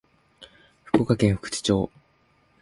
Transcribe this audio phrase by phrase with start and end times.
[0.83, 1.91] 福岡県福智町